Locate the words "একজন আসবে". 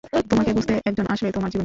0.85-1.29